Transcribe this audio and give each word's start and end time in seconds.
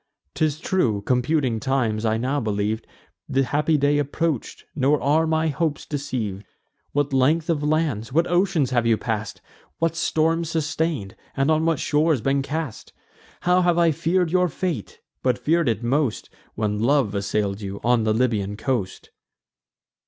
'Tis 0.33 0.59
true, 0.59 1.03
computing 1.03 1.59
times, 1.59 2.05
I 2.05 2.17
now 2.17 2.39
believ'd 2.39 2.87
The 3.29 3.43
happy 3.43 3.77
day 3.77 3.99
approach'd; 3.99 4.63
nor 4.73 4.99
are 4.99 5.27
my 5.27 5.49
hopes 5.49 5.85
deceiv'd. 5.85 6.43
What 6.91 7.13
length 7.13 7.51
of 7.51 7.61
lands, 7.61 8.11
what 8.11 8.25
oceans 8.25 8.71
have 8.71 8.87
you 8.87 8.97
pass'd; 8.97 9.41
What 9.77 9.95
storms 9.95 10.49
sustain'd, 10.49 11.15
and 11.37 11.51
on 11.51 11.65
what 11.65 11.77
shores 11.77 12.19
been 12.19 12.41
cast? 12.41 12.93
How 13.41 13.61
have 13.61 13.77
I 13.77 13.91
fear'd 13.91 14.31
your 14.31 14.49
fate! 14.49 15.01
but 15.21 15.37
fear'd 15.37 15.69
it 15.69 15.83
most, 15.83 16.31
When 16.55 16.79
love 16.79 17.13
assail'd 17.13 17.61
you, 17.61 17.79
on 17.83 18.01
the 18.03 18.11
Libyan 18.11 18.57
coast." 18.57 19.11